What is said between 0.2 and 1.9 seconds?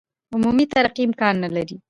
عمومي ترقي امکان نه لري.